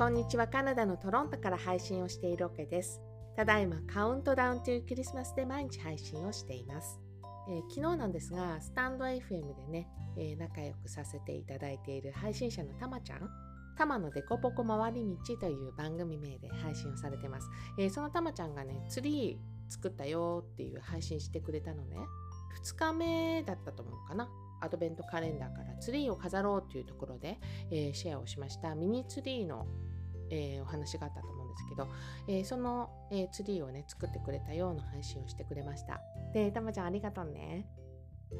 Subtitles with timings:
[0.00, 0.48] こんにちは。
[0.48, 3.02] カナダのトロントから配信をしているオケです。
[3.36, 6.98] ただいまカウントダウンというクリスマスで毎日配信をしています。
[7.50, 13.28] えー、昨日なんですが、スタンド FM でね、えー、仲良くさせていただいている配信者のたまちゃん、
[13.76, 17.50] たまのデコポコ回り道という番組名で配信をされてます。
[17.78, 21.98] えー、そのたまちゃんがね、ツリー作ったよっていう配信してくれたのね。
[22.64, 24.30] 2日目だったと思うかな。
[24.60, 27.38] アドベントカレンダーからツリーを飾ろうというところで、
[27.70, 29.66] えー、シェアをしましたミニツリーの、
[30.30, 31.88] えー、お話があったと思うんですけど、
[32.28, 36.00] えー、その、えツリーをね作ってくれたような配信をしてくれました。
[36.32, 37.66] でたまちゃんありがとうね。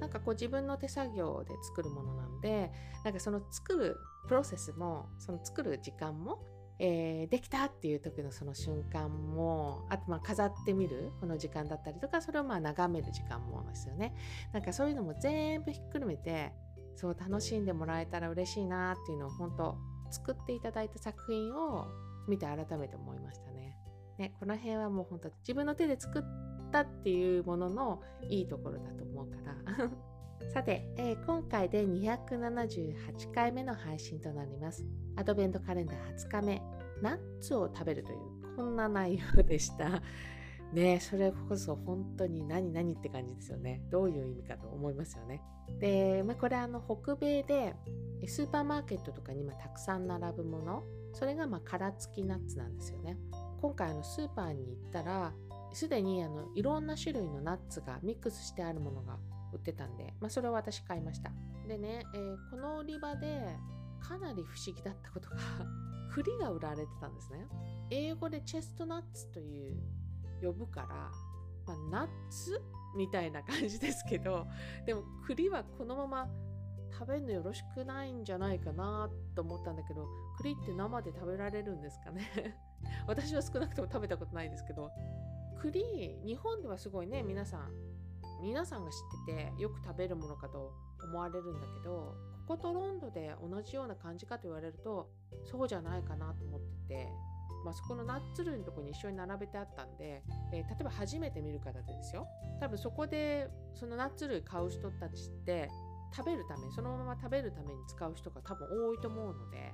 [0.00, 2.72] なんかこう自分の手作業で作るものなんで
[3.04, 6.42] なんかその作るプロセスもその作る時間も
[6.78, 14.14] えー、できたっていう時のその瞬間もあとまあ飾ってみるこの時間だったりとかそれをまあ眺める時間もですよね。
[14.52, 16.52] なんかそういうのも全部ひっくるめて
[16.96, 19.78] そう楽しんでもらえたら嬉しいなっていうのを本当
[20.10, 21.86] 作っていただいた作品を
[22.28, 23.76] 見て改めて思いましたね。
[24.18, 26.22] ねこの辺はもう本当自分の手で作っ
[26.70, 29.36] たっていうもののいいところだと思うか
[29.78, 29.90] ら
[30.52, 34.84] さて、えー、今回で278回目の配信となります。
[35.16, 36.62] アドベントカレンダー20日目、
[37.02, 40.02] ナッツを食べるという、こんな内容でした。
[40.72, 43.82] ねそれこそ本当に何々って感じですよね。
[43.90, 45.40] どういう意味かと思いますよね。
[45.78, 47.74] で、まあ、これあの北米で
[48.28, 53.16] スーパーマーケットとかに今たくさん並ぶもの、それがまあ殻付きナッツなんですよね。
[53.60, 55.32] 今回あのスーパーに行ったら、
[55.72, 59.18] すでにあのいろんな種類のナッツがミックスしてあるものが
[59.52, 61.32] 売ってたんで、まあ、それを私買いました。
[61.66, 63.56] でね、えー、この売り場で
[64.00, 65.36] かなり不思議だったことが
[66.12, 67.46] 栗が売られてたんですね。
[67.90, 69.82] 英語でチェストナッツという
[70.42, 70.88] 呼ぶから、
[71.66, 72.60] まあ、ナッツ
[72.96, 74.46] みたいな感じですけど、
[74.86, 76.28] でも栗はこのまま
[76.98, 80.06] 食べるのよろしくないんじゃないかなと思ったんだけど、
[80.38, 82.56] 栗って生で食べられるんですかね？
[83.06, 84.90] 私は少なくとも食べたことないですけど、
[85.58, 87.94] 栗、日本ではすごいね、皆さん
[88.44, 92.14] 皆さんが知っててよく食べるものかと思われるんだけど
[92.46, 95.10] こことロンドで同じような感じかと言われると
[95.50, 97.08] そうじゃないかなと思ってて、
[97.64, 102.26] まあ、そこのナッツ類のとこに一緒に並べてあったんで、えー、例えば初めて見る方でですよ。
[102.60, 105.70] 多分そこでそのナッツ類買う人たちって
[106.14, 109.72] 食べるためそのまま食べるために使う人が多分多いと思うので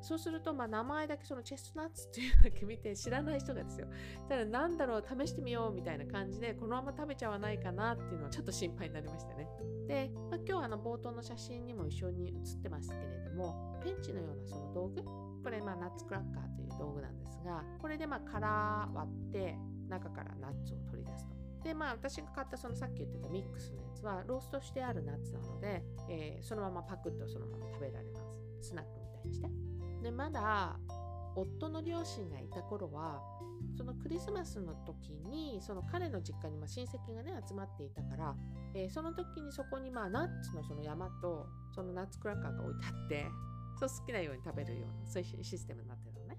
[0.00, 3.88] そうすると、まあ、名前だけそのチェストナッツっていうだけ見て知らない人がですよ
[4.28, 4.36] た。
[4.36, 9.48] だからなんだろう、試してみようみたいな感じで、このまま食べちゃわないかなっていうのはちょっと心配になりましたね。
[9.88, 15.02] で、まあ、今日あの冒頭の写真にも一緒に写ってますけれども、ペンチのようなその道具、
[15.42, 21.47] これまあナッツクラッカーという道具なんですが、これでまあ殻割って中からナッツを取り出すと。
[21.68, 28.20] でまあ私が買ったそのさっき言ってたミックスのやつはローストしてあるナッツなので、えー、そのままパクッとそのまま食べられま
[28.62, 28.70] す。
[28.70, 29.48] スナックみたいにして。
[30.02, 30.78] でまだ
[31.36, 33.20] 夫の両親がいた頃は
[33.76, 38.34] そのクリスマスの時にその彼の実家にま親戚がね集まっていたから、
[38.74, 43.26] えー、その時にそこにまあナッツのその山とそのナッツクラッカーが置いてあって
[43.78, 46.38] そう好きなように食べるようなそういうシステムになってたのね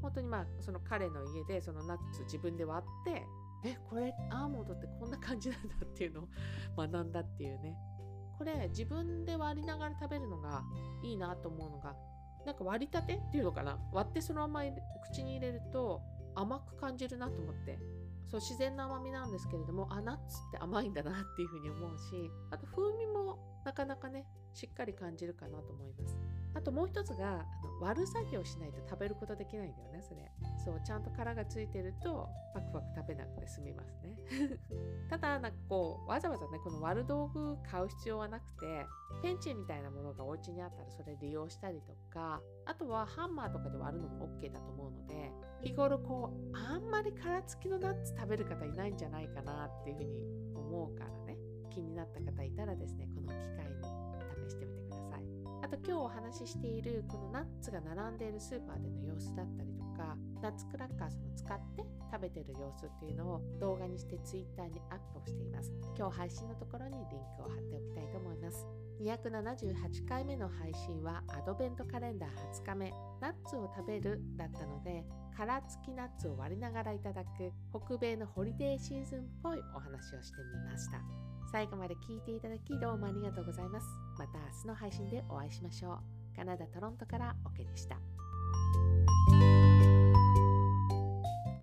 [0.00, 3.26] 本当にまあその彼の家でそのナッツ自分で割って
[3.64, 6.28] えこれアーモンドってこんな感じなんだっていうのを
[6.76, 7.76] 学んだっていうね。
[8.38, 10.62] これ自分で割りながら食べるのが
[11.02, 11.94] いいなと思うのが
[12.46, 13.78] なんか割りたてっていうのかな？
[13.92, 14.70] 割ってそのまま
[15.12, 16.00] 口に入れると
[16.34, 17.78] 甘く感じるなと思って。
[18.30, 26.16] そう自然な甘みなんですけれどもあナッツって甘いんだなっていうふうに思うしあと風味もなかなかねしっかり感じるかなと思います。
[26.54, 30.30] あともう一つがあの割る作業しないと食べることできないんだよねそれ。
[30.64, 34.16] そうちゃんと殻がついてるとパクパク食べなくて済みますね。
[35.08, 38.86] ただなんかこうわざわざねこの割る道具買う必要はなくて
[39.22, 51.36] ペンチみたいなものがお家にあったらそれ利用したりとかあとはハンマーとかで割るのも OK だと思うので日頃こうあんまり殻付きのナッツ食べる方いないんじゃないかなっていうふうに思うからね
[51.70, 53.74] 気になった方いたらですねこの機会に
[54.48, 54.79] 試してみてください。
[55.70, 65.70] と今日お話ししているこのナッツが並んでいるスーパーでの様子だったりとかナッツクラッカーその使って食べてる様子っていうのを動画にして Twitter にアップをしています。
[65.96, 67.06] 今日配信のところにリン
[67.38, 68.66] クを貼っておきたいと思います。
[69.00, 75.04] 278回目の配信はアドベントカレンダー20日目ナッツを食べるだったので
[75.36, 81.29] 殻付きナッツを割りながらいただく北米のホリデーシーズンっぽいお話をしてみました。
[81.50, 83.86] 最後まで聞いていただきどうもありがとうございます。
[84.18, 86.36] また明日の配信でお会いしましょう。
[86.36, 87.96] カナダ・トロントからオケでした。